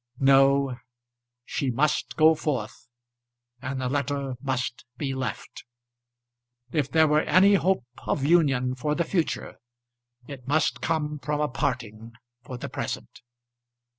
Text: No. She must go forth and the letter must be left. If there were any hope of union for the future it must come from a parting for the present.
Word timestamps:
No. 0.19 0.79
She 1.45 1.69
must 1.69 2.15
go 2.15 2.33
forth 2.33 2.87
and 3.61 3.79
the 3.79 3.87
letter 3.87 4.33
must 4.41 4.83
be 4.97 5.13
left. 5.13 5.63
If 6.71 6.89
there 6.89 7.07
were 7.07 7.21
any 7.21 7.53
hope 7.53 7.85
of 8.07 8.25
union 8.25 8.73
for 8.73 8.95
the 8.95 9.03
future 9.03 9.57
it 10.27 10.47
must 10.47 10.81
come 10.81 11.19
from 11.19 11.39
a 11.39 11.47
parting 11.49 12.13
for 12.41 12.57
the 12.57 12.67
present. 12.67 13.21